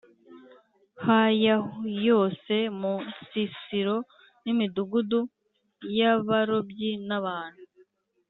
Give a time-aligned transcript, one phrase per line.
[1.05, 1.55] ha ya
[2.07, 3.97] yose mu nsisiro
[4.43, 5.19] n imidugudu
[5.97, 7.61] y abarobyi n abantu